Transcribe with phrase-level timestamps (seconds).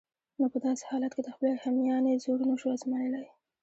[0.37, 3.27] نو په داسې حالت کې د خپلې همیانۍ زور نشو آزمایلای.